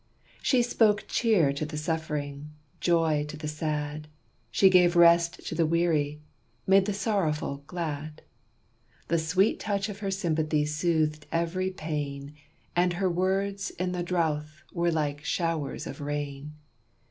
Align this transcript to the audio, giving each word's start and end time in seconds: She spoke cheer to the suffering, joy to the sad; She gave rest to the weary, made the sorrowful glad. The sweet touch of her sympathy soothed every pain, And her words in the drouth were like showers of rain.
She 0.41 0.63
spoke 0.63 1.05
cheer 1.07 1.53
to 1.53 1.63
the 1.63 1.77
suffering, 1.77 2.49
joy 2.79 3.23
to 3.25 3.37
the 3.37 3.47
sad; 3.47 4.07
She 4.49 4.67
gave 4.67 4.95
rest 4.95 5.45
to 5.45 5.53
the 5.53 5.67
weary, 5.67 6.23
made 6.65 6.87
the 6.87 6.91
sorrowful 6.95 7.61
glad. 7.67 8.23
The 9.09 9.19
sweet 9.19 9.59
touch 9.59 9.89
of 9.89 9.99
her 9.99 10.09
sympathy 10.09 10.65
soothed 10.65 11.27
every 11.31 11.69
pain, 11.69 12.33
And 12.75 12.93
her 12.93 13.11
words 13.11 13.69
in 13.69 13.91
the 13.91 14.01
drouth 14.01 14.63
were 14.73 14.89
like 14.91 15.23
showers 15.23 15.85
of 15.85 16.01
rain. 16.01 16.53